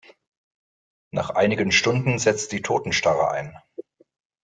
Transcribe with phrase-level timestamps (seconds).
[1.11, 3.59] Nach einigen Stunden setzt die Totenstarre ein.